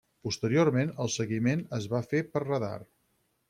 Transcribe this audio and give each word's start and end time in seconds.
Posteriorment 0.27 0.93
el 1.05 1.11
seguiment 1.17 1.63
es 1.79 1.87
va 1.95 2.03
fer 2.11 2.25
per 2.33 2.45
radar. 2.49 2.75